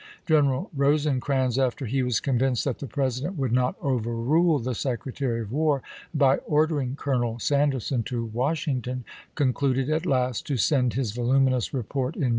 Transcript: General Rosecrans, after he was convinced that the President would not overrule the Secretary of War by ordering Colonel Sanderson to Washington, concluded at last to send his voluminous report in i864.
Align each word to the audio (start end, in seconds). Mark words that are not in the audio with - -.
General 0.25 0.71
Rosecrans, 0.75 1.59
after 1.59 1.85
he 1.85 2.01
was 2.01 2.19
convinced 2.19 2.65
that 2.65 2.79
the 2.79 2.87
President 2.87 3.37
would 3.37 3.51
not 3.51 3.75
overrule 3.83 4.57
the 4.57 4.73
Secretary 4.73 5.41
of 5.41 5.51
War 5.51 5.83
by 6.11 6.37
ordering 6.37 6.95
Colonel 6.95 7.37
Sanderson 7.37 8.01
to 8.05 8.25
Washington, 8.25 9.05
concluded 9.35 9.91
at 9.91 10.07
last 10.07 10.47
to 10.47 10.57
send 10.57 10.95
his 10.95 11.11
voluminous 11.11 11.71
report 11.71 12.15
in 12.15 12.23
i864. 12.23 12.29